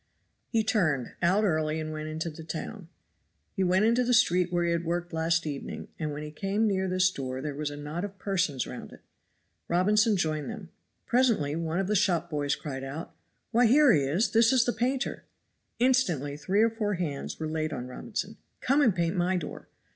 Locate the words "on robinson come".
17.71-18.81